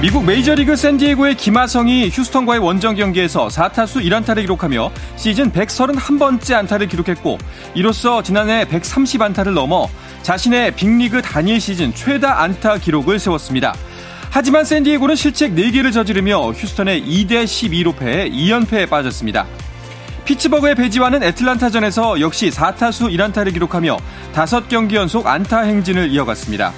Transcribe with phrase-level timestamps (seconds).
[0.00, 7.36] 미국 메이저리그 샌디에고의 김하성이 휴스턴과의 원정 경기에서 4타수 1안타를 기록하며 시즌 131번째 안타를 기록했고
[7.74, 9.88] 이로써 지난해 130안타를 넘어
[10.22, 13.74] 자신의 빅리그 단일 시즌 최다 안타 기록을 세웠습니다.
[14.30, 19.44] 하지만 샌디에고는 실책 4개를 저지르며 휴스턴의 2대 12로 패해 2연패에 빠졌습니다.
[20.24, 23.98] 피츠버그의 배지와는 애틀란타전에서 역시 4타수 1안타를 기록하며
[24.32, 26.72] 5경기 연속 안타 행진을 이어갔습니다.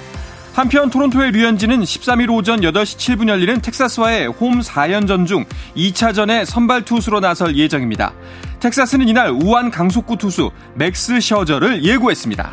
[0.53, 5.45] 한편 토론토의 류현진은 13일 오전 8시 7분 열리는 텍사스와의 홈 4연전 중
[5.75, 8.13] 2차전에 선발 투수로 나설 예정입니다.
[8.59, 12.51] 텍사스는 이날 우완 강속구 투수 맥스 셔저를 예고했습니다.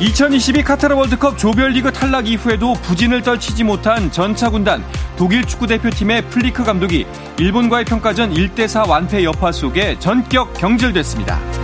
[0.00, 4.84] 2022 카타르 월드컵 조별리그 탈락 이후에도 부진을 떨치지 못한 전차 군단
[5.16, 7.06] 독일 축구 대표팀의 플리크 감독이
[7.38, 11.57] 일본과의 평가전 1대4 완패 여파 속에 전격 경질됐습니다.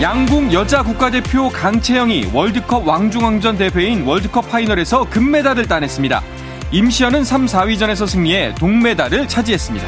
[0.00, 6.22] 양궁 여자 국가대표 강채영이 월드컵 왕중왕전 대회인 월드컵 파이널에서 금메달을 따냈습니다.
[6.70, 9.84] 임시현은 3, 4위전에서 승리해 동메달을 차지했습니다.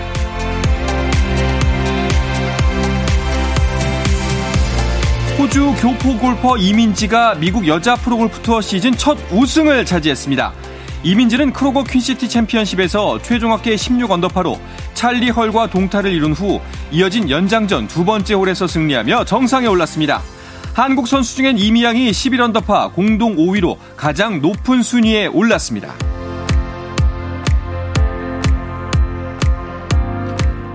[5.39, 10.53] 호주 교포 골퍼 이민지가 미국 여자 프로골프 투어 시즌 첫 우승을 차지했습니다.
[11.05, 14.59] 이민지는 크로거 퀸시티 챔피언십에서 최종 합계 16 언더파로
[15.01, 20.21] 찰리 헐과 동타를 이룬 후 이어진 연장전 두 번째 홀에서 승리하며 정상에 올랐습니다.
[20.75, 25.95] 한국 선수 중엔 이미향이 11언더파 공동 5위로 가장 높은 순위에 올랐습니다.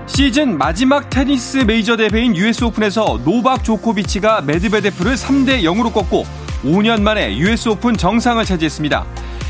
[0.06, 6.26] 시즌 마지막 테니스 메이저 대회인 US 오픈에서 노박 조코비치가 메드베데프를 3대 0으로 꺾고
[6.64, 9.06] 5년 만에 US 오픈 정상을 차지했습니다.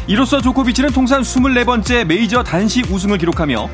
[0.07, 3.71] 이로써 조코비치는 통산 24번째 메이저 단식 우승을 기록하며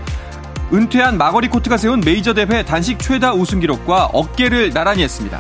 [0.73, 5.39] 은퇴한 마거릿 코트가 세운 메이저 대회 단식 최다 우승 기록과 어깨를 나란히 했습니다.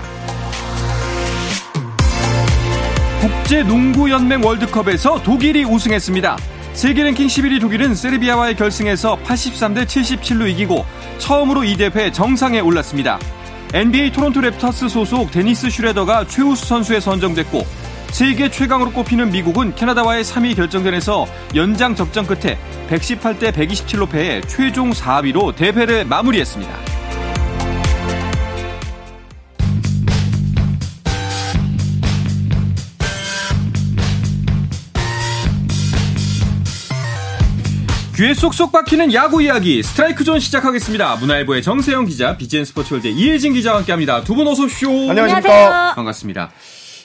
[3.18, 6.36] 국제 농구 연맹 월드컵에서 독일이 우승했습니다.
[6.74, 10.84] 세계 랭킹 11위 독일은 세르비아와의 결승에서 83대 77로 이기고
[11.18, 13.18] 처음으로 이 대회 정상에 올랐습니다.
[13.72, 17.64] NBA 토론토 랩터스 소속 데니스 슈뢰더가 최우수 선수에 선정됐고
[18.12, 22.58] 세계 최강으로 꼽히는 미국은 캐나다와의 3위 결정전에서 연장 접전 끝에
[22.88, 26.72] 118대 127로 패해 최종 4위로 대회를 마무리했습니다.
[38.14, 41.16] 귀에 쏙쏙 박히는 야구 이야기 스트라이크 존 시작하겠습니다.
[41.16, 44.22] 문화일보의 정세영 기자, BGN 스포츠월드 이혜진 기자와 함께합니다.
[44.22, 44.90] 두 분 어서 오십시오.
[45.10, 45.94] 안녕하십니까.
[45.94, 46.50] 반갑습니다.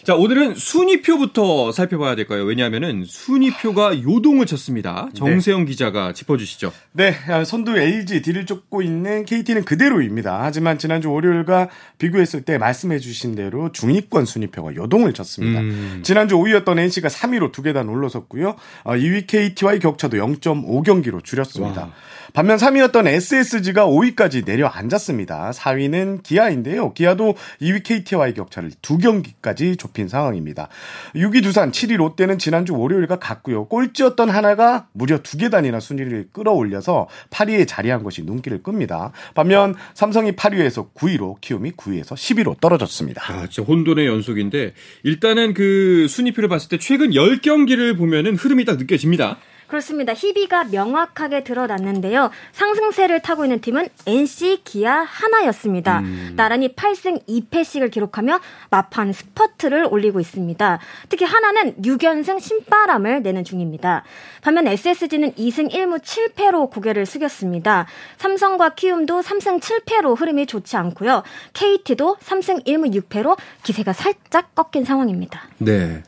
[0.08, 2.46] 자, 오늘은 순위표부터 살펴봐야 될까요?
[2.46, 5.10] 왜냐하면은 순위표가 요동을 쳤습니다.
[5.14, 5.72] 정세영 네.
[5.72, 6.72] 기자가 짚어주시죠.
[6.94, 10.44] 네, 아, 선두 LG 뒤를 쫓고 있는 KT는 그대로입니다.
[10.44, 15.60] 하지만 지난주 월요일과 비교했을 때 말씀해주신 대로 중위권 순위표가 요동을 쳤습니다.
[15.60, 16.00] 음.
[16.06, 18.56] 지난주 5위였던 NC가 3위로 두 계단 올라섰고요.
[18.86, 21.82] 2위 어, KT와의 격차도 0.5 경기로 줄였습니다.
[21.82, 21.94] 와.
[22.34, 25.52] 반면 3위였던 SSG가 5위까지 내려앉았습니다.
[25.52, 26.94] 4위는 기아인데요.
[26.94, 30.68] 기아도 2위 KT와의 격차를 두 경기까지 좁힌 상황입니다.
[31.16, 33.66] 6위 두산, 7위 롯데는 지난주 월요일과 같고요.
[33.68, 39.12] 꼴찌였던 하나가 무려 두 계단이나 순위를 끌어올려서 8위에 자리한 것이 눈길을 끕니다.
[39.34, 43.22] 반면 삼성이 8위에서 9위로 키움이 9위에서 10위로 떨어졌습니다.
[43.32, 44.74] 아, 진짜 혼돈의 연속인데
[45.04, 49.38] 일단은 그 순위표를 봤을 때 최근 10경기를 보면은 흐름이 딱 느껴집니다.
[49.68, 50.14] 그렇습니다.
[50.14, 52.32] 희비가 명확하게 드러났는데요.
[52.54, 56.00] 상승세를 타고 있는 팀은 NC, 기아, 하나였습니다.
[56.00, 56.34] 음.
[56.36, 60.80] 나란히 8승 2패씩을 기록하며 막판 스퍼트를 올리고 있습니다.
[61.10, 64.04] 특히 한화는 6연승 신바람을 내는 중입니다.
[64.42, 67.88] 반면 SSG는 2승 1무 7패로 고개를 숙였습니다.
[68.18, 71.24] 삼성과 키움도 3승 7패로 흐름이 좋지 않고요.
[71.54, 75.42] KT도 3승 1무 6패로 기세가 살짝 꺾인 상황입니다.
[75.58, 76.04] 네.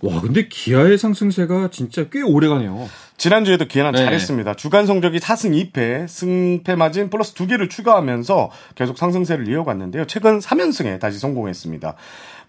[0.00, 2.88] 와, 근데 기아의 상승세가 진짜 꽤 오래가네요.
[3.22, 3.98] 지난주에도 기아는 네.
[3.98, 4.54] 잘했습니다.
[4.54, 10.08] 주간 성적이 4승 2패, 승패 마진 플러스 2개를 추가하면서 계속 상승세를 이어갔는데요.
[10.08, 11.94] 최근 3연승에 다시 성공했습니다.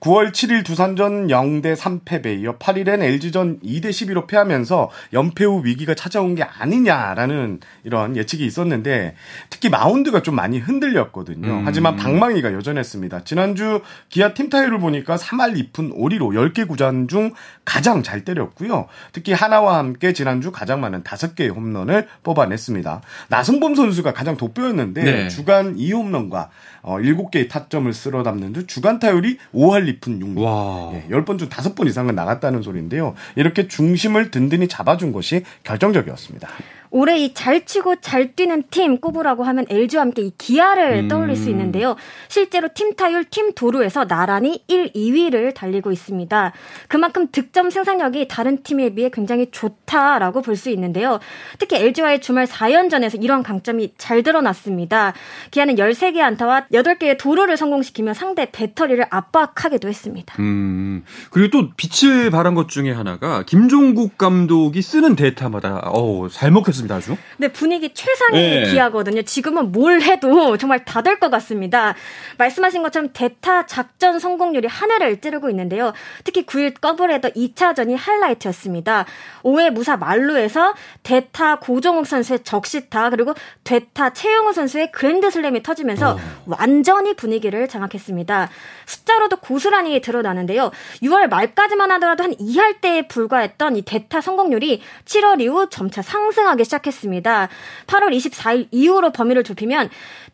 [0.04, 6.36] 9월 7일 두산전 0대 3패배 이어 8일엔 LG전 2대 11로 패하면서 연패 후 위기가 찾아온
[6.36, 9.16] 게 아니냐라는 이런 예측이 있었는데
[9.50, 11.48] 특히 마운드가 좀 많이 흔들렸거든요.
[11.48, 11.62] 음.
[11.66, 13.24] 하지만 방망이가 여전했습니다.
[13.24, 17.32] 지난주 기아 팀 타율을 보니까 3할 2푼 5리로 10개 구장 중
[17.64, 18.88] 가장 잘 때렸고요.
[19.14, 23.02] 특히 하나와 함께 지난주 가장 많은 5개의 홈런을 뽑아냈습니다.
[23.30, 25.28] 나승범 선수가 가장 돋보였는데 네.
[25.30, 26.50] 주간 2홈런과
[26.82, 30.94] 어, 7개의 타점을 쓸어 담는 등 주간 타율이 5할 2푼 6리.
[30.96, 33.14] 예, 10번 중 5번 이상은 나갔다는 소리인데요.
[33.36, 36.48] 이렇게 중심을 든든히 잡아준 것이 결정적이었습니다.
[36.94, 41.08] 올해 이 잘 치고 잘 뛰는 팀 꼽으라고 하면 LG와 함께 이 기아를 음.
[41.08, 41.96] 떠올릴 수 있는데요.
[42.30, 46.54] 실제로 팀 타율, 팀 도루에서 나란히 1, 2위를 달리고 있습니다.
[46.88, 51.20] 그만큼 득점 생산력이 다른 팀에 비해 굉장히 좋다라고 볼 수 있는데요.
[51.58, 55.14] 특히 LG와의 주말 4연전에서 이런 강점이 잘 드러났습니다.
[55.50, 60.36] 기아는 13개 안타와 8개의 도루를 성공시키며 상대 배터리를 압박하기도 했습니다.
[60.40, 66.83] 음, 그리고 또 빛을 발한 것 중에 하나가 김종국 감독이 쓰는 데이터마다 어우, 잘 먹혔습니다.
[66.88, 67.18] 같습니다, 아주.
[67.38, 68.72] 네, 분위기 최상의 네.
[68.72, 69.22] 기아거든요.
[69.24, 71.96] 지금은 뭘 해도 정말 다 될 것 같습니다.
[72.38, 75.94] 말씀하신 것처럼 대타 작전 성공률이 하늘을 찌르고 있는데요.
[76.24, 79.06] 특히 9일 더블헤더 2차전이 하이라이트였습니다.
[79.44, 83.34] 5회 무사 말루에서 대타 고종욱 선수의 적시타 그리고
[83.64, 86.20] 대타 최영우 선수의 그랜드슬램이 터지면서 어.
[86.46, 88.50] 완전히 분위기를 장악했습니다.
[88.86, 90.72] 숫자로도 고스란히 드러나는데요.
[91.04, 96.73] 6월 말까지만 하더라도 한 2할 때에 불과했던 이 대타 성공률이 7월 이후 점차 상승하기 시작했습니다.
[96.80, 99.90] 8월 24일 이후로 범위를 좁히면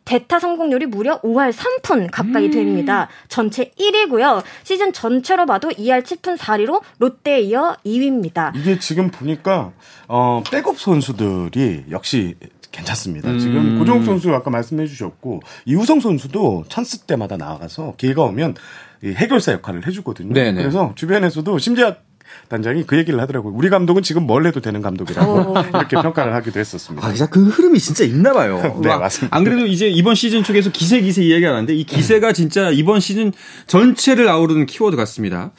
[0.05, 2.51] 대타 성공률이 무려 5할 3푼 가까이 음.
[2.51, 3.07] 됩니다.
[3.27, 4.43] 전체 1위고요.
[4.63, 8.55] 시즌 전체로 봐도 2할 7푼 4리로 롯데에 이어 2위입니다.
[8.55, 9.71] 이게 지금 보니까
[10.07, 12.35] 어 백업 선수들이 역시
[12.71, 13.29] 괜찮습니다.
[13.29, 13.39] 음.
[13.39, 18.55] 지금 고종욱 선수 아까 말씀해 주셨고 이우성 선수도 찬스 때마다 나가서 기회가 오면
[19.03, 20.33] 해결사 역할을 해주거든요.
[20.33, 20.61] 네네.
[20.61, 21.95] 그래서 주변에서도 심지어
[22.47, 23.53] 단장이 그 얘기를 하더라고요.
[23.55, 25.61] 우리 감독은 지금 뭘 해도 되는 감독이라고 어.
[25.61, 27.07] 이렇게 평가를 하기도 했었습니다.
[27.07, 28.79] 아, 그 흐름이 진짜 있나 봐요.
[28.81, 29.35] 네, 맞습니다.
[29.35, 33.31] 안 그래도 이제 이번 시즌 쪽에서 기세 기세 이야기가 나는데 이 기세가 진짜 이번 시즌
[33.67, 35.51] 전체를 아우르는 키워드 같습니다.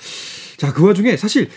[0.56, 1.48] 자, 그 와중에 사실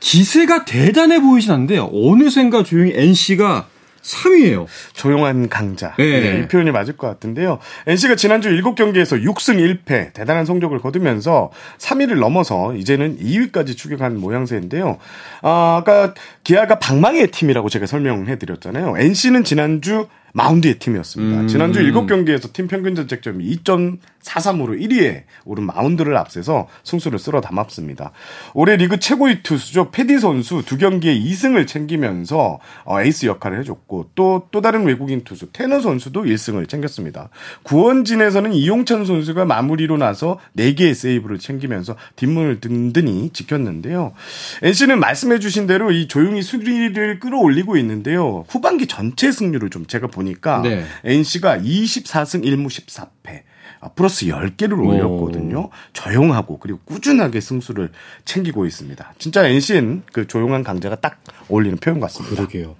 [0.00, 3.68] 기세가 대단해 보이진 않는데 어느샌가 조용히 NC가
[4.02, 4.66] 3위예요.
[4.94, 5.94] 조용한 강자.
[5.98, 6.20] 네.
[6.20, 7.58] 네, 이 표현이 맞을 것 같은데요.
[7.86, 14.98] NC가 지난주 7경기에서 6승 1패 대단한 성적을 거두면서 3위를 넘어서 이제는 2위까지 추격한 모양새인데요.
[15.42, 16.14] 아, 아까
[16.44, 18.94] 기아가 방망이의 팀이라고 제가 설명해 드렸잖아요.
[18.98, 21.40] NC는 지난주 마운드의 팀이었습니다.
[21.40, 21.48] 음.
[21.48, 23.44] 지난주 7경기에서 팀 평균 자책점이
[24.22, 28.12] 2.43으로 1위에 오른 마운드를 앞세서 승수를 쓸어 담았습니다.
[28.54, 29.90] 올해 리그 최고의 투수죠.
[29.90, 35.50] 패디 선수 두 경기에 2승을 챙기면서 어, 에이스 역할을 해줬고 또 또 다른 외국인 투수
[35.52, 37.30] 테너 선수도 1승을 챙겼습니다.
[37.62, 44.12] 구원진에서는 이용찬 선수가 마무리로 나서 4개의 세이브를 챙기면서 뒷문을 든든히 지켰는데요.
[44.62, 48.44] NC는 말씀해 주신 대로 이 조용히 수리를 끌어올리고 있는데요.
[48.48, 50.84] 후반기 전체 승률을 좀 제가 보니까 네.
[51.04, 53.42] NC가 24승 1무 14패.
[53.94, 55.58] 플러스 10개를 올렸거든요.
[55.58, 55.70] 오.
[55.92, 57.90] 조용하고 그리고 꾸준하게 승수를
[58.24, 59.14] 챙기고 있습니다.
[59.18, 62.36] 진짜 NC는 그 조용한 강자가 딱 어울리는 표현 같습니다.
[62.36, 62.76] 그러게요.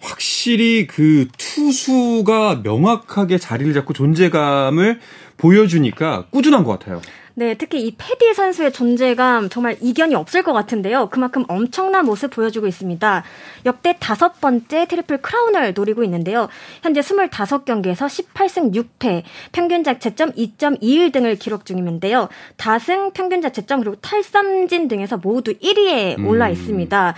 [0.00, 5.00] 확실히 그 투수가 명확하게 자리를 잡고 존재감을
[5.36, 7.00] 보여주니까 꾸준한 것 같아요.
[7.36, 11.08] 네, 특히 이 페디 선수의 존재감 정말 이견이 없을 것 같은데요.
[11.10, 13.24] 그만큼 엄청난 모습 보여주고 있습니다.
[13.66, 16.48] 역대 다섯 번째 트리플 크라운을 노리고 있는데요.
[16.82, 22.28] 현재 25경기에서 18승 6패, 평균 자체점 2.21 등을 기록 중인데요.
[22.56, 26.52] 다승, 평균 자체점 그리고 탈삼진 등에서 모두 1위에 올라 음.
[26.52, 27.14] 있습니다.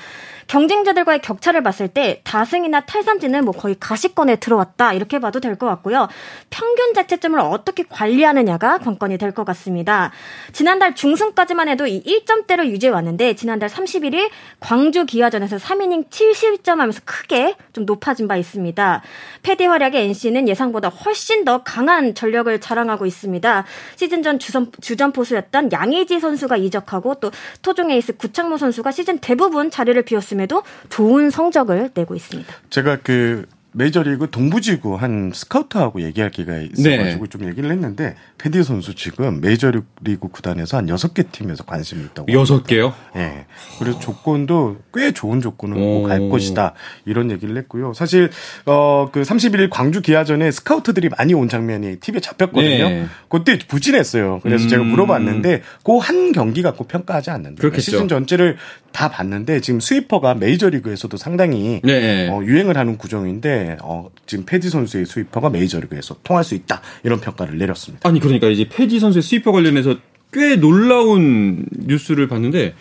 [0.46, 0.56] 음.
[0.56, 6.06] 경쟁자들과의 격차를 봤을 때 다승이나 탈삼진은 뭐 거의 가시권에 들어왔다 이렇게 봐도 될 것 같고요.
[6.50, 10.12] 평균 자체점을 어떻게 관리하느냐가 관건이 될 것 같습니다.
[10.52, 17.56] 지난달 중순까지만 해도 이 1점대를 유지해 왔는데 지난달 31일 광주 기아전에서 3이닝 70점 하면서 크게
[17.72, 19.02] 좀 높아진 바 있습니다.
[19.42, 23.64] 패디 활약의 NC는 예상보다 훨씬 더 강한 전력을 자랑하고 있습니다.
[23.96, 27.30] 시즌 전 주전, 주전 포수였던 양의지 선수가 이적하고 또
[27.62, 30.35] 토종 에이스 구창모 선수가 시즌 대부분 자리를 비웠습니다.
[30.36, 32.52] 있음에도 좋은 성적을 내고 있습니다.
[32.70, 37.28] 제가 그 메이저리그 동부지구 한 스카우트하고 얘기할 기회가 있어가지고 네.
[37.28, 42.32] 좀 얘기를 했는데 패디 선수 지금 메이저리그 구단에서 한 여섯 개 팀에서 관심이 있다고.
[42.32, 42.94] 여섯 개요?
[43.16, 43.18] 예.
[43.18, 43.46] 네.
[43.78, 46.72] 그래서 조건도 꽤 좋은 조건을 갈 것이다
[47.04, 47.92] 이런 얘기를 했고요.
[47.92, 48.30] 사실
[48.64, 52.88] 어그 31일 광주 기아전에 스카우트들이 많이 온 장면이 TV에 잡혔거든요.
[52.88, 53.06] 네.
[53.28, 54.40] 그때 부진했어요.
[54.42, 54.68] 그래서 음.
[54.68, 57.60] 제가 물어봤는데 그 한 경기 갖고 평가하지 않는다.
[57.60, 58.56] 그러니까 시즌 전체를
[58.92, 62.28] 다 봤는데 지금 스위퍼가 메이저리그에서도 상당히 네.
[62.30, 67.58] 어, 유행을 하는 구종인데 어, 지금 페디 선수의 스위퍼가 메이저리그에서 통할 수 있다 이런 평가를
[67.58, 68.08] 내렸습니다.
[68.08, 69.96] 아니 그러니까 이제 페디 선수의 스위퍼 관련해서
[70.32, 72.74] 꽤 놀라운 뉴스를 봤는데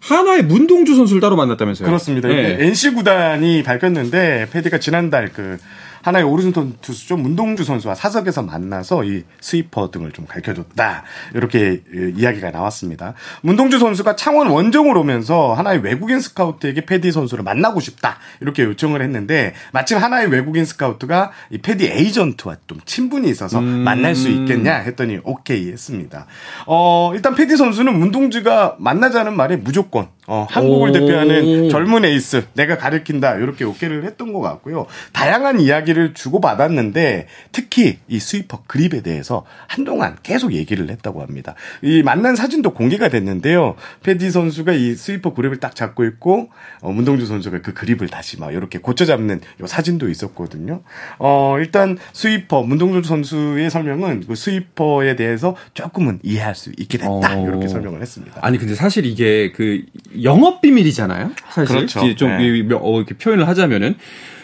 [0.00, 1.86] 하나의 문동주 선수를 따로 만났다면서요?
[1.86, 2.28] 그렇습니다.
[2.28, 2.58] 네.
[2.60, 5.58] NC 구단이 밝혔는데 패디가 지난달 그
[6.04, 11.82] 하나의 오른손 투수죠 문동주 선수와 사석에서 만나서 이 스위퍼 등을 좀 가르쳐줬다 이렇게
[12.16, 13.14] 이야기가 나왔습니다.
[13.40, 19.54] 문동주 선수가 창원 원정을 오면서 하나의 외국인 스카우트에게 패디 선수를 만나고 싶다 이렇게 요청을 했는데
[19.72, 23.64] 마침 하나의 외국인 스카우트가 이 패디 에이전트와 좀 친분이 있어서 음.
[23.64, 26.26] 만날 수 있겠냐 했더니 오케이 했습니다.
[26.66, 30.92] 어 일단 페디 선수는 문동주가 만나자는 말에 무조건 어, 한국을 오.
[30.92, 34.86] 대표하는 젊은 에이스 내가 가르킨다 이렇게 오케이를 했던 것 같고요.
[35.12, 41.54] 다양한 이야기를 주고 받았는데 특히 이 스위퍼 그립에 대해서 한동안 계속 얘기를 했다고 합니다.
[41.82, 43.76] 이 만난 사진도 공개가 됐는데요.
[44.02, 46.48] 페디 선수가 이 스위퍼 그립을 딱 잡고 있고
[46.80, 50.82] 어, 문동주 선수가 그 그립을 다시 막 이렇게 고쳐 잡는 요 사진도 있었거든요.
[51.18, 57.46] 어, 일단 스위퍼 문동주 선수의 설명은 그 스위퍼에 대해서 조금은 이해할 수 있게 됐다 어.
[57.46, 58.38] 이렇게 설명을 했습니다.
[58.40, 59.82] 아니 근데 사실 이게 그
[60.22, 61.32] 영업 비밀이잖아요.
[61.50, 62.14] 사실 그렇죠.
[62.14, 62.68] 좀 네.
[62.74, 63.96] 어, 이렇게 표현을 하자면은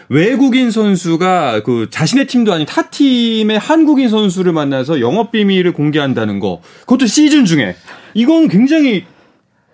[0.09, 6.61] 외국인 선수가 그 자신의 팀도 아닌 타 팀의 한국인 선수를 만나서 영업 비밀을 공개한다는 거.
[6.81, 7.77] 그것도 시즌 중에
[8.15, 9.05] 이건 굉장히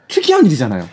[0.09, 0.87] 특이한 일이잖아요.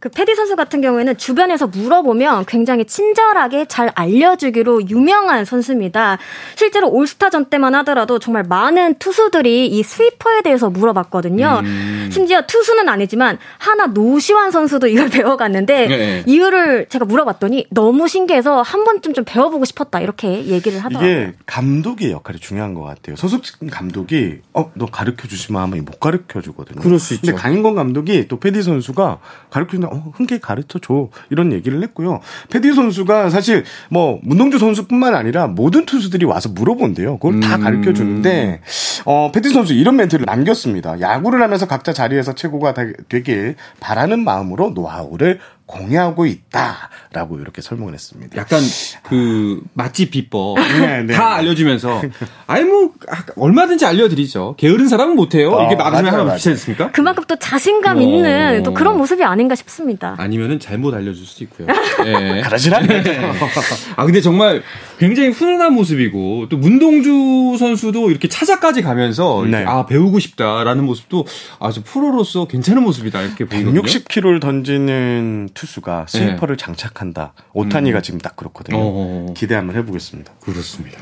[0.00, 6.16] 그 패디 선수 같은 경우에는 주변에서 물어보면 굉장히 친절하게 잘 알려주기로 유명한 선수입니다.
[6.56, 11.60] 실제로 올스타전 때만 하더라도 정말 많은 투수들이 이 스위퍼에 대해서 물어봤거든요.
[11.62, 12.08] 음.
[12.10, 16.22] 심지어 투수는 아니지만 하나 노시환 선수도 이걸 배워갔는데 네.
[16.26, 21.10] 이유를 제가 물어봤더니 너무 신기해서 한 번쯤 좀 배워보고 싶었다 이렇게 얘기를 하더라고요.
[21.10, 23.16] 이게 감독의 역할이 중요한 것 같아요.
[23.16, 26.80] 소속 감독이 어 너 가르쳐 주시면 하면 못 가르쳐 주거든요.
[26.80, 27.26] 그럴 수 있죠.
[27.26, 29.18] 근데 강인권 감독이 또 패디 선수가
[29.50, 31.08] 가르쳐 어, 흔쾌히 가르쳐 줘.
[31.30, 32.20] 이런 얘기를 했고요.
[32.50, 37.18] 패디 선수가 사실 뭐 문동주 선수뿐만 아니라 모든 투수들이 와서 물어본대요.
[37.18, 37.40] 그걸 음.
[37.40, 38.60] 다 가르쳐 주는데
[39.04, 41.00] 어, 패디 선수 이런 멘트를 남겼습니다.
[41.00, 42.74] 야구를 하면서 각자 자리에서 최고가
[43.08, 48.36] 되길 바라는 마음으로 노하우를 공유하고 있다라고 이렇게 설명을 했습니다.
[48.36, 48.60] 약간
[49.04, 51.14] 그 맛집 비법 네, 네.
[51.14, 52.02] 다 알려주면서
[52.46, 54.56] 아니 뭐 아, 얼마든지 알려드리죠.
[54.58, 55.52] 게으른 사람은 못해요.
[55.52, 56.90] 어, 이게 막으면 하나 비지 않습니까?
[56.90, 58.00] 그만큼 또 자신감 어.
[58.00, 60.16] 있는 또 그런 모습이 아닌가 싶습니다.
[60.18, 61.68] 아니면은 잘못 알려줄 수도 있고요.
[62.04, 62.42] 네.
[62.44, 63.02] 그러진 않네.
[63.96, 64.62] 아 근데 정말
[65.00, 69.64] 굉장히 훈훈한 모습이고 또 문동주 선수도 이렇게 찾아까지 가면서 네.
[69.64, 71.26] 아 배우고 싶다라는 모습도
[71.58, 73.80] 아주 프로로서 괜찮은 모습이다 이렇게 보이거든요.
[73.80, 76.64] 160km를 던지는 투수가 스위퍼를 네.
[76.64, 77.32] 장착한다.
[77.54, 78.02] 오타니가 음.
[78.02, 78.76] 지금 딱 그렇거든요.
[78.76, 79.32] 어어.
[79.34, 80.32] 기대 한번 해보겠습니다.
[80.38, 80.98] 그렇습니다.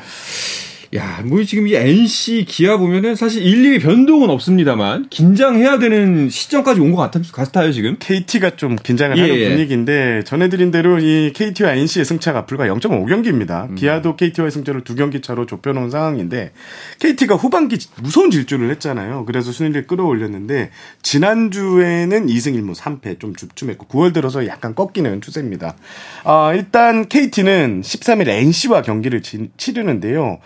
[0.94, 6.80] 야, 뭐 지금 이 NC 기아 보면은 사실 1, 2위 변동은 없습니다만 긴장해야 되는 시점까지
[6.80, 7.96] 온 것 같아요, 지금.
[7.98, 9.20] KT가 좀 긴장을 예.
[9.20, 9.48] 하는 예.
[9.50, 13.66] 분위기인데 전해드린 대로 이 KT와 NC의 승차가 불과 0.5 경기입니다.
[13.68, 13.74] 음.
[13.74, 16.52] 기아도 KT와의 승차를 두 경기 차로 좁혀놓은 상황인데
[17.00, 19.26] KT가 후반기 무서운 질주를 했잖아요.
[19.26, 20.70] 그래서 순위를 끌어올렸는데
[21.02, 25.76] 지난주에는 2승 1무 3패 좀 주춤했고 9월 들어서 약간 꺾이는 추세입니다.
[26.24, 30.38] 아, 일단 KT는 13일 NC와 경기를 지, 치르는데요.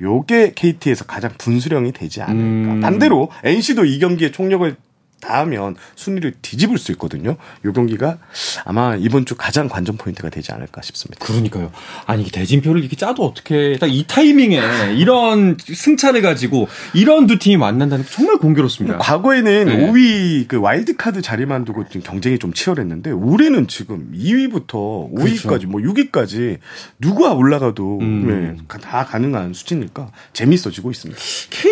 [0.00, 2.72] 요게 KT에서 가장 분수령이 되지 않을까.
[2.72, 2.80] 음.
[2.80, 4.76] 반대로 NC도 이 경기에 총력을
[5.20, 7.36] 다 하면 순위를 뒤집을 수 있거든요.
[7.64, 8.18] 요 경기가
[8.64, 11.24] 아마 이번 주 가장 관전 포인트가 되지 않을까 싶습니다.
[11.24, 11.70] 그러니까요.
[12.06, 14.60] 아니 대진표를 이렇게 짜도 어떻게 딱 이 타이밍에
[14.96, 18.98] 이런 승차를 가지고 이런 두 팀이 만난다는 게 정말 공교롭습니다.
[18.98, 19.90] 과거에는 네.
[19.90, 25.68] 5위 그 와일드 카드 자리만 두고 지금 경쟁이 좀 치열했는데 올해는 지금 2위부터 5위까지 그렇죠.
[25.68, 26.58] 뭐 6위까지
[27.00, 28.56] 누가 올라가도 음.
[28.58, 31.20] 네, 다 가능한 수치니까 재밌어지고 있습니다.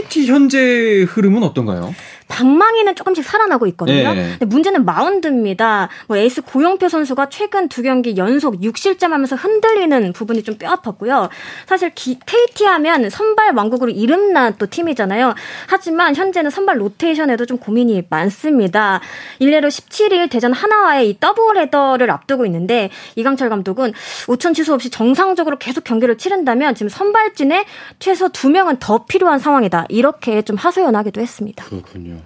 [0.08, 1.94] KT 현재 흐름은 어떤가요?
[2.28, 4.14] 방망이는 조금씩 살아나고 있거든요.
[4.14, 4.36] 네.
[4.38, 5.88] 근데 문제는 마운드입니다.
[6.06, 11.30] 뭐 에이스 고영표 선수가 최근 두 경기 연속 6실점하면서 흔들리는 부분이 좀 뼈아팠고요.
[11.66, 15.34] 사실 기, KT 하면 선발 왕국으로 이름난 또 팀이잖아요.
[15.68, 19.00] 하지만 현재는 선발 로테이션에도 좀 고민이 많습니다.
[19.38, 23.94] 일례로 17일 대전 한화와의 이 더블 헤더를 앞두고 있는데 이강철 감독은
[24.28, 27.64] 우천 취소 없이 정상적으로 계속 경기를 치른다면 지금 선발진에
[27.98, 29.86] 최소 두 명은 더 필요한 상황이다.
[29.98, 31.64] 이렇게 좀 하소연하기도 했습니다.
[31.64, 32.18] 그렇군요.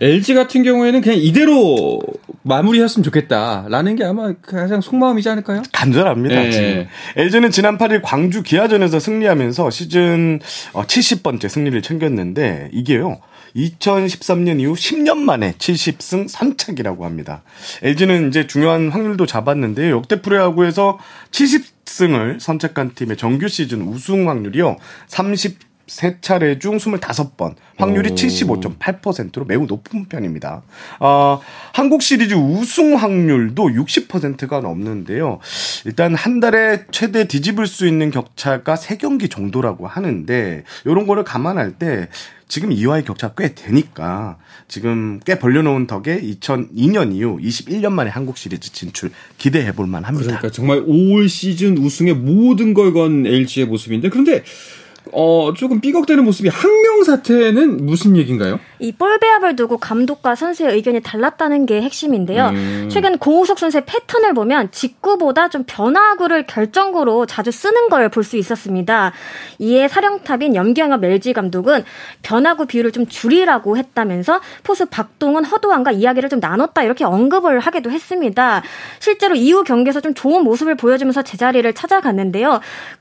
[0.00, 2.00] LG 같은 경우에는 그냥 이대로
[2.42, 5.62] 마무리했으면 좋겠다라는 게 아마 가장 속마음이지 않을까요?
[5.72, 6.34] 간절합니다.
[6.34, 6.50] 네.
[6.50, 6.86] 지금.
[7.16, 10.40] LG는 지난 8일 광주 기아전에서 승리하면서 시즌
[10.72, 13.20] 70번째 어, 승리를 챙겼는데 이게요.
[13.54, 17.42] 2013년 이후 10년 만에 70승 선착이라고 합니다.
[17.82, 20.98] LG는 이제 중요한 확률도 잡았는데 역대 프로야구에서
[21.30, 24.76] 70승을 선착한 팀의 정규 시즌 우승 확률이요.
[25.06, 30.62] 30 3차례 중 25번, 확률이 75.8%로 매우 높은 편입니다.
[31.00, 31.40] 어,
[31.72, 35.40] 한국 시리즈 우승 확률도 60%가 넘는데요.
[35.84, 42.08] 일단 한 달에 최대 뒤집을 수 있는 격차가 3경기 정도라고 하는데, 이런 거를 감안할 때
[42.46, 48.72] 지금 2와의 격차가 꽤 되니까 지금 꽤 벌려놓은 덕에 2002년 이후 21년 만에 한국 시리즈
[48.72, 50.26] 진출 기대해 볼 만 합니다.
[50.26, 54.42] 그러니까 정말 올 시즌 우승의 모든 걸 건 LG의 모습인데 그런데
[55.12, 58.60] 어, 조금 삐걱대는 모습이 항명 사태는 무슨 얘기인가요?
[58.78, 62.46] 이 볼배합을 두고 감독과 선수의 의견이 달랐다는 게 핵심인데요.
[62.48, 62.88] 음.
[62.90, 69.12] 최근 고우석 선수의 패턴을 보면 직구보다 좀 변화구를 결정구로 자주 쓰는 걸 볼 수 있었습니다.
[69.58, 71.84] 이에 사령탑인 염경엽 LG 감독은
[72.22, 78.62] 변화구 비율을 좀 줄이라고 했다면서 포수 박동은 허도환과 이야기를 좀 나눴다 이렇게 언급을 하기도 했습니다.
[78.98, 82.60] 실제로 이후 경기에서 좀 좋은 모습을 보여주면서 제자리를 찾아갔는데요.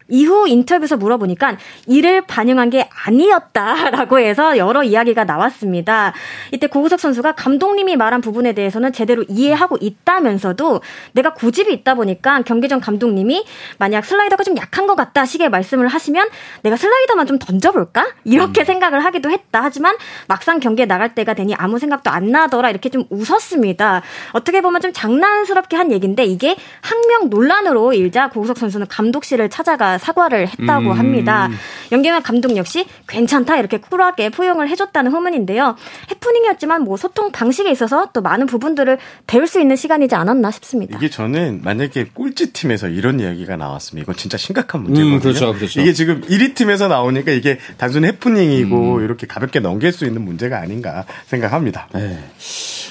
[0.09, 6.13] 이후 인터뷰에서 물어보니까 이를 반영한 게 아니었다라고 해서 여러 이야기가 나왔습니다.
[6.53, 12.69] 이때 고우석 선수가 감독님이 말한 부분에 대해서는 제대로 이해하고 있다면서도 내가 고집이 있다 보니까 경기
[12.69, 13.43] 전 감독님이
[13.79, 16.29] 만약 슬라이더가 좀 약한 것 같다 시계 말씀을 하시면
[16.61, 18.07] 내가 슬라이더만 좀 던져볼까?
[18.23, 18.65] 이렇게 음.
[18.65, 19.61] 생각을 하기도 했다.
[19.61, 19.95] 하지만
[20.27, 24.03] 막상 경기에 나갈 때가 되니 아무 생각도 안 나더라 이렇게 좀 웃었습니다.
[24.31, 30.47] 어떻게 보면 좀 장난스럽게 한 얘기인데 이게 항명 논란으로 일자 고우석 선수는 감독실을 찾아가 사과를
[30.47, 30.99] 했다고 음.
[30.99, 31.49] 합니다.
[31.91, 35.75] 연경현 감독 역시 괜찮다 이렇게 쿨하게 포용을 해줬다는 후문인데요.
[36.11, 40.97] 해프닝이었지만 뭐 소통 방식에 있어서 또 많은 부분들을 배울 수 있는 시간이지 않았나 싶습니다.
[40.97, 45.15] 이게 저는 만약에 꼴찌 팀에서 이런 이야기가 나왔으면 이건 진짜 심각한 문제거든요.
[45.15, 45.81] 음, 그렇죠, 그렇죠.
[45.81, 49.03] 이게 지금 1위 팀에서 나오니까 이게 단순 해프닝이고 음.
[49.03, 51.87] 이렇게 가볍게 넘길 수 있는 문제가 아닌가 생각합니다.
[51.93, 52.19] 네.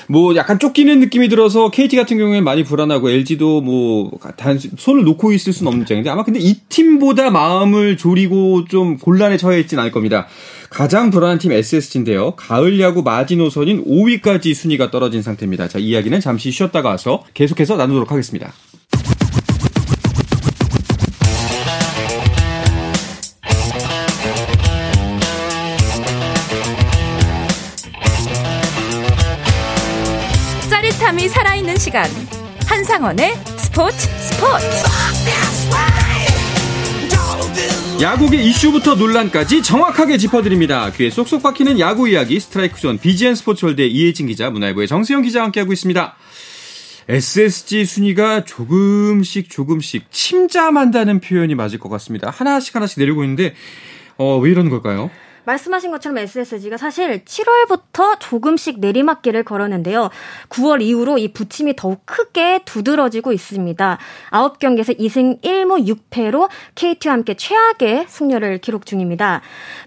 [0.08, 5.32] 뭐 약간 쫓기는 느낌이 들어서 KT 같은 경우에 많이 불안하고 LG도 뭐 단순 손을 놓고
[5.32, 9.92] 있을 수는 없는 입장인데 아마 근데 이 팀보다 마음을 졸이고 좀 곤란에 처해 있지는 않을
[9.92, 10.26] 겁니다.
[10.70, 12.36] 가장 불안한 팀 SSG인데요.
[12.36, 15.68] 가을 야구 마지노선인 5위까지 순위가 떨어진 상태입니다.
[15.68, 18.52] 자, 이야기는 잠시 쉬었다가 와서 계속해서 나누도록 하겠습니다.
[30.70, 32.04] 짜릿함이 살아있는 시간.
[32.66, 35.37] 한상원의 스포츠 스포츠.
[38.00, 40.92] 야구계 이슈부터 논란까지 정확하게 짚어드립니다.
[40.92, 45.72] 귀에 쏙쏙 박히는 야구 이야기 스트라이크 존 BGN 스포츠월드의 이혜진 기자, 문화일보의 정세영 기자와 함께하고
[45.72, 46.14] 있습니다.
[47.08, 52.30] SSG 순위가 조금씩 조금씩 침잠한다는 표현이 맞을 것 같습니다.
[52.30, 53.54] 하나씩 하나씩 내려오고 있는데
[54.16, 55.10] 어, 왜 이러는 걸까요?
[55.48, 60.10] 말씀하신 것처럼 SSG가 사실 7월부터 조금씩 내리막길을 걸었는데요.
[60.50, 63.98] 9월 이후로 이 부침이 더욱 크게 두드러지고 있습니다.
[64.30, 69.40] 9경기에서 2승 1무 6패로 KT와 함께 최악의 승률을 기록 중입니다.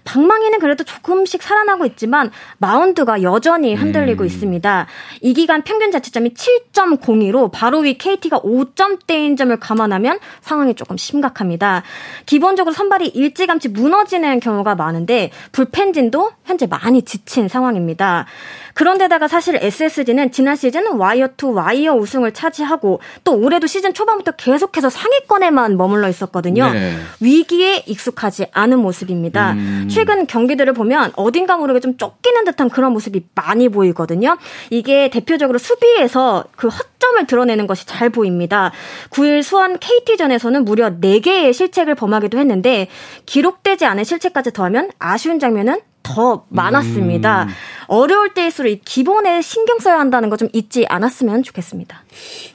[0.04, 4.26] 방망이는 그래도 조금씩 살아나고 있지만 마운드가 여전히 흔들리고 음.
[4.26, 4.86] 있습니다.
[5.20, 11.84] 이 기간 평균 자체점이 7.02로 바로 위 KT가 5점대인 점을 감안하면 상황이 조금 심각합니다.
[12.26, 18.26] 기본적으로 선발이 일찌감치 무너지는 경우가 많은데 불펜진도 현재 많이 지친 상황입니다.
[18.74, 24.90] 그런데다가 사실 SSG는 지난 시즌 와이어 투 와이어 우승을 차지하고 또 올해도 시즌 초반부터 계속해서
[24.90, 26.70] 상위권에만 머물러 있었거든요.
[26.70, 26.96] 네.
[27.20, 29.52] 위기에 익숙하지 않은 모습입니다.
[29.52, 29.88] 음.
[29.90, 34.36] 최근 경기들을 보면 어딘가 모르게 좀 쫓기는 듯한 그런 모습이 많이 보이거든요.
[34.70, 38.72] 이게 대표적으로 수비에서 그 허점을 드러내는 것이 잘 보입니다.
[39.10, 42.88] 9일 수원 KT전에서는 무려 4개의 실책을 범하기도 했는데
[43.26, 47.44] 기록되지 않은 실책까지 더하면 아쉬운 장면은 더 많았습니다.
[47.44, 47.48] 음.
[47.86, 52.02] 어려울 때일수록 이 기본에 신경 써야 한다는 거 좀 잊지 않았으면 좋겠습니다.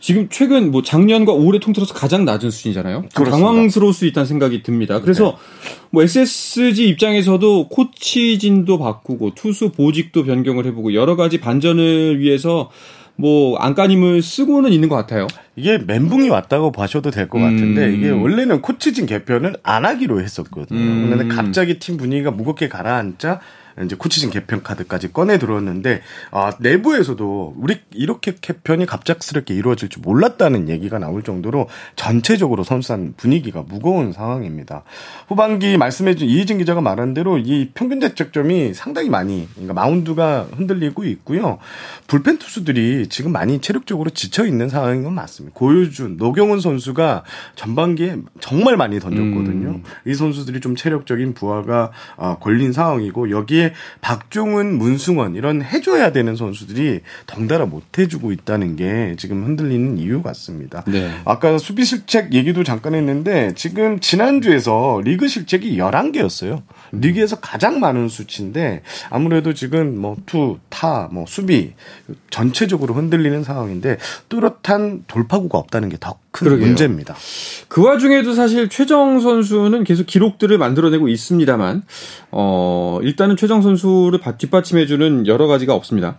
[0.02, 3.06] 지금 최근 뭐 작년과 올해 통틀어서 가장 낮은 수준이잖아요.
[3.14, 5.00] 당황스러울 수 있다는 생각이 듭니다.
[5.00, 5.76] 그래서 네.
[5.92, 12.70] 뭐 SSG 입장에서도 코치진도 바꾸고 투수 보직도 변경을 해보고 여러 가지 반전을 위해서
[13.18, 15.28] 뭐 안간힘을 쓰고는 있는 것 같아요.
[15.56, 17.96] 이게 멘붕이 왔다고 봐셔도 될것 같은데 음.
[17.96, 20.80] 이게 원래는 코치진 개편을 안 하기로 했었거든요.
[20.80, 21.10] 음.
[21.10, 23.42] 근데 갑자기 팀 분위기가 무겁게 가라앉자
[23.84, 30.70] 이제 코치진 개편 카드까지 꺼내 들었는데 아, 내부에서도 우리 이렇게 개편이 갑작스럽게 이루어질 줄 몰랐다는
[30.70, 34.84] 얘기가 나올 정도로 전체적으로 선수단 분위기가 무거운 상황입니다.
[35.28, 41.60] 후반기 말씀해준 이희진 기자가 말한 대로 이 평균 자책점이 상당히 많이 그러니까 마운드가 흔들리고 있고요.
[42.08, 45.54] 불펜 투수들이 지금 많이 체력적으로 지쳐 있는 상황인 건 맞습니다.
[45.58, 47.24] 고효준, 노경훈 선수가
[47.56, 49.70] 전반기에 정말 많이 던졌거든요.
[49.70, 49.84] 음.
[50.06, 53.67] 이 선수들이 좀 체력적인 부하가 아, 걸린 상황이고 여기에
[54.02, 60.84] 박종훈, 문승원 이런 해줘야 되는 선수들이 덩달아 못 해주고 있다는 게 지금 흔들리는 이유 같습니다.
[60.88, 61.12] 네.
[61.26, 66.62] 아까 수비 실책 얘기도 잠깐 했는데 지금 지난주에서 리그 실책이 11개였어요.
[66.92, 71.74] 리그에서 가장 많은 수치인데 아무래도 지금 뭐 투, 타, 뭐 수비
[72.30, 73.98] 전체적으로 흔들리는 상황인데
[74.30, 77.16] 뚜렷한 돌파구가 없다는 게 더 큰 문제입니다.
[77.68, 81.82] 그 와중에도 사실 최정 선수는 계속 기록들을 만들어내고 있습니다만
[82.30, 86.18] 어 일단은 최정 최정 선수를 뒷받침해주는 여러 가지가 없습니다.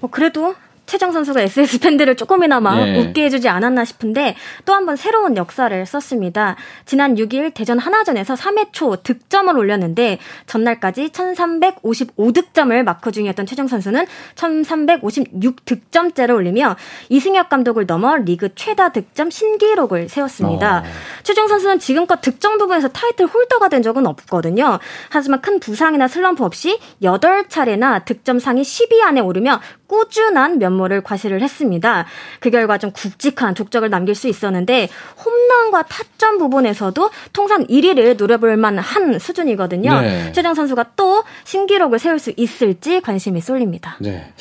[0.00, 0.54] 뭐 그래도
[0.88, 2.98] 최정 선수가 SS 팬들을 조금이나마 네.
[2.98, 6.56] 웃게 해주지 않았나 싶은데 또 한 번 새로운 역사를 썼습니다.
[6.86, 16.34] 지난 6일 대전 하나전에서 3회 초 득점을 올렸는데 전날까지 1355득점을 마크 중이었던 최정 선수는 1356득점째를
[16.34, 16.76] 올리며
[17.10, 20.78] 이승엽 감독을 넘어 리그 최다 득점 신기록을 세웠습니다.
[20.78, 20.82] 어.
[21.22, 24.78] 최정 선수는 지금껏 득점 부분에서 타이틀 홀더가 된 적은 없거든요.
[25.10, 32.06] 하지만 큰 부상이나 슬럼프 없이 8차례나 득점 상위 10위 안에 오르며 꾸준한 면모를 과시를 했습니다.
[32.40, 34.88] 그 결과 좀 굵직한 족적을 남길 수 있었는데
[35.24, 40.00] 홈런과 타점 부분에서도 통산 1위를 노려볼 만한 수준이거든요.
[40.00, 40.32] 네.
[40.32, 43.96] 최정 선수가 또 신기록을 세울 수 있을지 관심이 쏠립니다.
[44.00, 44.32] 네.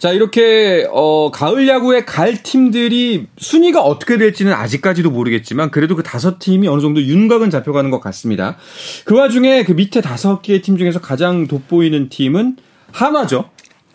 [0.00, 6.38] 자 이렇게 어, 가을 야구에 갈 팀들이 순위가 어떻게 될지는 아직까지도 모르겠지만 그래도 그 다섯
[6.38, 8.56] 팀이 어느 정도 윤곽은 잡혀가는 것 같습니다.
[9.04, 12.56] 그 와중에 그 밑에 다섯 개의 팀 중에서 가장 돋보이는 팀은
[12.92, 13.50] 한화죠.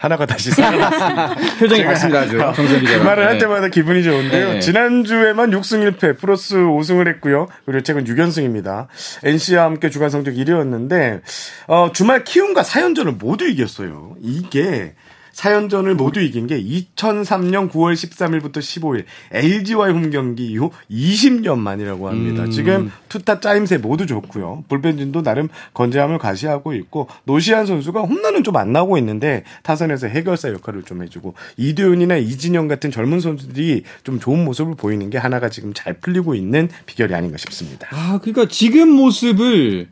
[0.06, 1.36] 하나가 다시 살아났습니다.
[1.58, 2.38] 표정이 밝습니다, 아주.
[2.38, 3.00] 정선 기자.
[3.00, 3.40] 그 말을 할 네.
[3.40, 4.54] 때마다 기분이 좋은데요.
[4.54, 4.60] 네.
[4.60, 7.48] 지난주에만 6승 1패 플러스 5승을 했고요.
[7.66, 8.86] 그리고 최근 6연승입니다.
[9.24, 11.22] NC와 함께 주간 성적 1위였는데,
[11.68, 14.16] 어, 주말 키움과 4연전을 모두 이겼어요.
[14.22, 14.94] 이게
[15.36, 22.44] 4연전을 모두 이긴 게 2003년 9월 13일부터 15일 LG와의 홈 경기 이후 20년 만이라고 합니다.
[22.46, 22.52] 음.
[22.52, 24.64] 지금 투타 짜임새 모두 좋고요.
[24.70, 30.84] 불펜진도 나름 건재함을 과시하고 있고 노시안 선수가 홈런은 좀 안 나오고 있는데 타선에서 해결사 역할을
[30.84, 35.96] 좀 해주고 이도현이나 이진영 같은 젊은 선수들이 좀 좋은 모습을 보이는 게 하나가 지금 잘
[35.96, 37.90] 풀리고 있는 비결이 아닌가 싶습니다.
[37.92, 39.90] 아 그러니까 지금 모습을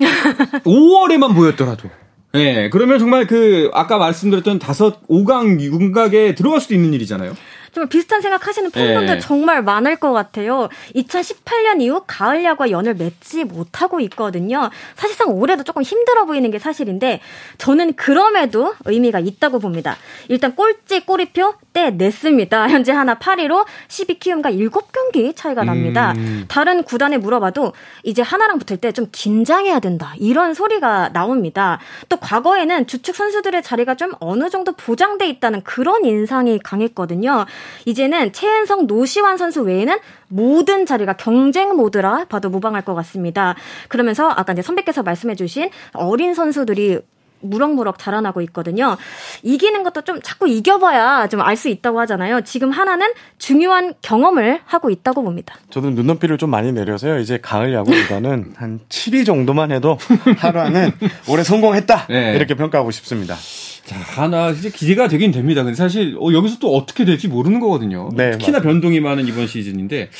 [0.64, 1.88] 5월에만 보였더라도
[2.34, 7.32] 네, 그러면 정말 그 아까 말씀드렸던 다섯 5강 윤곽에 들어갈 수도 있는 일이잖아요.
[7.74, 9.20] 좀 비슷한 생각하시는 팬분들 네.
[9.20, 10.70] 정말 많을 것 같아요.
[10.94, 14.70] 2018년 이후 가을 야구와 연을 맺지 못하고 있거든요.
[14.94, 17.20] 사실상 올해도 조금 힘들어 보이는 게 사실인데
[17.58, 19.96] 저는 그럼에도 의미가 있다고 봅니다.
[20.28, 22.68] 일단 꼴찌 꼬리표 떼냈습니다.
[22.70, 26.14] 현재 하나 8위로 12 키움과 7경기 차이가 납니다.
[26.16, 26.44] 음.
[26.48, 27.72] 다른 구단에 물어봐도
[28.04, 30.14] 이제 하나랑 붙을 때 좀 긴장해야 된다.
[30.18, 31.78] 이런 소리가 나옵니다.
[32.08, 37.44] 또 과거에는 주축 선수들의 자리가 좀 어느 정도 보장돼 있다는 그런 인상이 강했거든요.
[37.84, 39.98] 이제는 최은성, 노시환 선수 외에는
[40.28, 43.54] 모든 자리가 경쟁 모드라 봐도 무방할 것 같습니다.
[43.88, 47.00] 그러면서 아까 이제 선배께서 말씀해주신 어린 선수들이
[47.46, 48.96] 무럭무럭 자라나고 있거든요.
[49.42, 52.40] 이기는 것도 좀 자꾸 이겨봐야 좀 알 수 있다고 하잖아요.
[52.40, 55.54] 지금 하나는 중요한 경험을 하고 있다고 봅니다.
[55.68, 57.18] 저도 눈높이를 좀 많이 내려서요.
[57.18, 59.98] 이제 가을 야구보다는 한 7위 정도만 해도
[60.38, 60.92] 하루는
[61.28, 62.32] 올해 성공했다 네.
[62.34, 63.36] 이렇게 평가하고 싶습니다.
[63.84, 65.62] 자, 하나 진짜 기대가 되긴 됩니다.
[65.62, 68.08] 근데 사실 어, 여기서 또 어떻게 될지 모르는 거거든요.
[68.14, 68.62] 네, 특히나 맞아요.
[68.70, 70.10] 변동이 많은 이번 시즌인데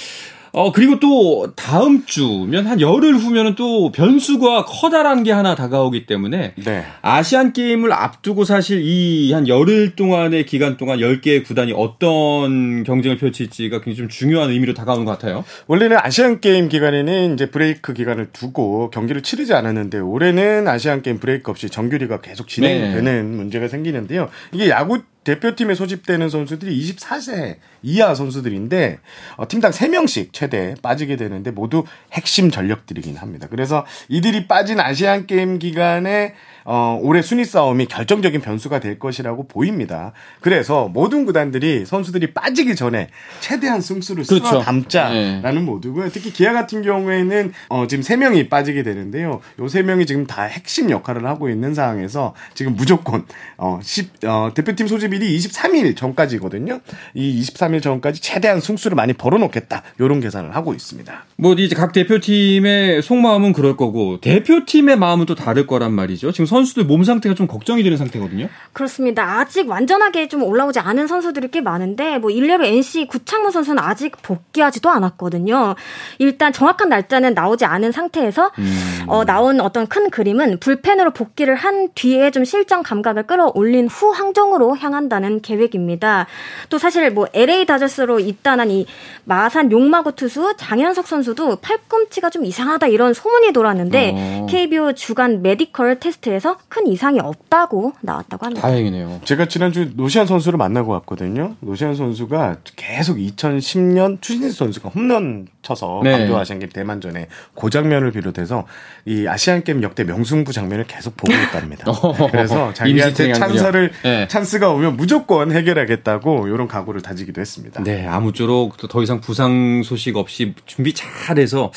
[0.54, 6.54] 어, 그리고 또 다음 주면 한 열흘 후면은 또 변수가 커다란 게 하나 다가오기 때문에
[6.64, 6.84] 네.
[7.02, 13.78] 아시안 게임을 앞두고 사실 이 한 열흘 동안의 기간 동안 10개의 구단이 어떤 경쟁을 펼칠지가
[13.80, 15.44] 굉장히 좀 중요한 의미로 다가오는 것 같아요.
[15.66, 21.50] 원래는 아시안 게임 기간에는 이제 브레이크 기간을 두고 경기를 치르지 않았는데 올해는 아시안 게임 브레이크
[21.50, 23.22] 없이 정규리그가 계속 진행되는 네.
[23.22, 24.28] 문제가 생기는데요.
[24.52, 28.98] 이게 야구 대표팀에 소집되는 선수들이 24세 이하 선수들인데
[29.36, 33.48] 어, 팀당 3명씩 최대 빠지게 되는데 모두 핵심 전력들이긴 합니다.
[33.50, 36.34] 그래서 이들이 빠진 아시안 게임 기간에
[36.64, 40.12] 어, 올해 순위 싸움이 결정적인 변수가 될 것이라고 보입니다.
[40.40, 43.08] 그래서 모든 구단들이 선수들이 빠지기 전에
[43.40, 44.46] 최대한 승수를 그렇죠.
[44.46, 45.60] 쓸어 담자라는 네.
[45.60, 46.10] 모두고요.
[46.10, 49.40] 특히 기아 같은 경우에는 어, 지금 3명이 빠지게 되는데요.
[49.58, 53.26] 요 3명이 지금 다 핵심 역할을 하고 있는 상황에서 지금 무조건
[53.58, 56.80] 어, 10, 어, 대표팀 소집일이 23일 전까지거든요.
[57.14, 59.82] 이 23일 전까지 최대한 승수를 많이 벌어놓겠다.
[60.00, 61.24] 요런 계산을 하고 있습니다.
[61.36, 66.32] 뭐 이제 각 대표팀의 속마음은 그럴 거고 대표팀의 마음은 또 다를 거란 말이죠.
[66.32, 68.48] 지금 선수들 몸 상태가 좀 걱정이 되는 상태거든요.
[68.72, 69.38] 그렇습니다.
[69.38, 74.88] 아직 완전하게 좀 올라오지 않은 선수들이 꽤 많은데 뭐 일례로 NC 구창모 선수는 아직 복귀하지도
[74.90, 75.74] 않았거든요.
[76.18, 79.04] 일단 정확한 날짜는 나오지 않은 상태에서 음.
[79.06, 84.76] 어, 나온 어떤 큰 그림은 불펜으로 복귀를 한 뒤에 좀 실전 감각을 끌어올린 후 항저우로
[84.76, 86.26] 향한다는 계획입니다.
[86.70, 88.86] 또 사실 뭐 LA 다저스로 입단한 이
[89.24, 94.46] 마산 용마고 투수 장현석 선수도 팔꿈치가 좀 이상하다 이런 소문이 돌았는데 어.
[94.48, 98.68] KBO 주관 메디컬 테스트에서 큰 이상이 없다고 나왔다고 합니다.
[98.68, 99.20] 다행이네요.
[99.24, 101.56] 제가 지난주 노시안 선수를 만나고 왔거든요.
[101.60, 106.12] 노시안 선수가 계속 2010년 추신수 선수가 홈런 쳐서 네.
[106.12, 108.66] 광주 아시안게임 대만전에 그 장면을 비롯해서
[109.06, 111.90] 이 아시안게임 역대 명승부 장면을 계속 보고 있답니다.
[111.90, 112.14] 어.
[112.30, 114.28] 그래서 자기한테 찬사를 네.
[114.28, 117.82] 찬스가 오면 무조건 해결하겠다고 이런 각오를 다지기도 했습니다.
[117.82, 121.72] 네, 아무쪼록 더 이상 부상 소식 없이 준비 잘해서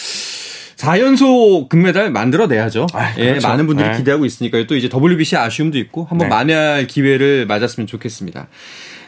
[0.78, 2.88] 4연속 금메달 만들어내야죠.
[2.94, 3.48] 아, 예, 그렇죠.
[3.48, 3.98] 많은 분들이 네.
[3.98, 4.68] 기대하고 있으니까요.
[4.68, 6.36] 또 이제 WBC 아쉬움도 있고 한번 네.
[6.36, 8.48] 만회할 기회를 맞았으면 좋겠습니다.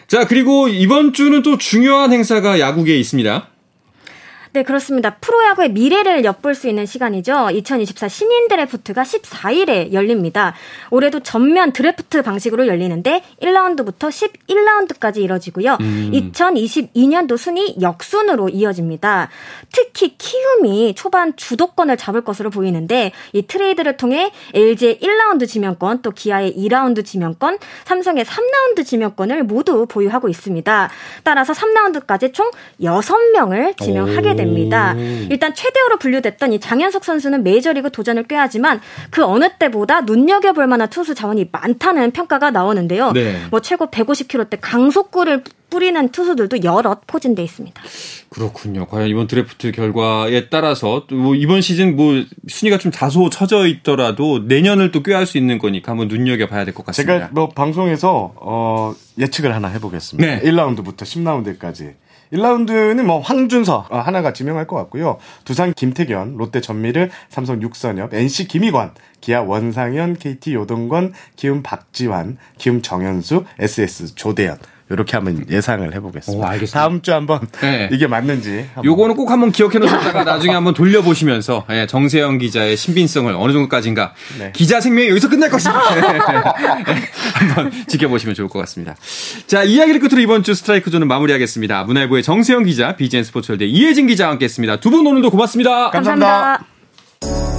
[0.07, 3.47] 자, 그리고 이번 주는 또 중요한 행사가 야구계에 있습니다.
[4.51, 5.15] 네, 그렇습니다.
[5.15, 7.49] 프로야구의 미래를 엿볼 수 있는 시간이죠.
[7.51, 10.55] 2024 신인 드래프트가 14일에 열립니다.
[10.89, 15.77] 올해도 전면 드래프트 방식으로 열리는데 1라운드부터 11라운드까지 이뤄지고요.
[15.77, 19.29] 2022년도 순위 역순으로 이어집니다.
[19.71, 26.55] 특히 키움이 초반 주도권을 잡을 것으로 보이는데 이 트레이드를 통해 LG의 1라운드 지명권, 또 기아의
[26.57, 30.89] 2라운드 지명권, 삼성의 3라운드 지명권을 모두 보유하고 있습니다.
[31.23, 32.49] 따라서 3라운드까지 총
[32.81, 34.38] 6명을 지명하게 됩니다.
[35.29, 41.15] 일단 최대어로 분류됐던 이 장현석 선수는 메이저리그 도전을 꾀하지만 그 어느 때보다 눈여겨볼 만한 투수
[41.15, 43.11] 자원이 많다는 평가가 나오는데요.
[43.11, 43.35] 네.
[43.51, 47.81] 뭐 최고 150km대 강속구를 뿌리는 투수들도 여럿 포진돼 있습니다.
[48.29, 48.85] 그렇군요.
[48.87, 52.13] 과연 이번 드래프트 결과에 따라서 또뭐 이번 시즌 뭐
[52.47, 56.73] 순위가 좀 다소 처져 있더라도 내년을 또 꾀할 수 있는 거니까 한번 눈여겨 봐야 될
[56.73, 57.13] 것 같습니다.
[57.13, 60.35] 제가 뭐 방송에서 어, 예측을 하나 해보겠습니다.
[60.35, 60.41] 네.
[60.41, 61.93] 1라운드부터 10라운드까지.
[62.33, 65.17] 1라운드는 뭐 황준서 어, 하나가 지명할 것 같고요.
[65.45, 72.83] 두산 김태견, 롯데 전미를, 삼성 육선엽, NC 김희관, 기아 원상현, KT 요동건, 기움 박지환, 기움
[72.83, 74.57] 정현수, SS 조대현.
[74.91, 76.43] 이렇게 한번 예상을 해보겠습니다.
[76.43, 76.79] 오, 알겠습니다.
[76.79, 77.89] 다음 주 한번 네.
[77.93, 78.65] 이게 맞는지.
[78.73, 78.85] 한번.
[78.85, 84.51] 요거는 꼭 한번 기억해 놓으셨다가 나중에 한번 돌려보시면서 예, 정세영 기자의 신빙성을 어느 정도까지인가 네.
[84.55, 86.01] 기자 생명이 여기서 끝날 것인가 예,
[87.33, 88.95] 한번 지켜보시면 좋을 것 같습니다.
[89.47, 91.83] 자 이야기를 끝으로 이번 주 스트라이크 존은 마무리하겠습니다.
[91.83, 94.77] 문화일보의 정세영 기자, BGN 스포츠월드 이혜진 기자와 함께했습니다.
[94.77, 95.91] 두 분 오늘도 고맙습니다.
[95.91, 97.58] 감사합니다.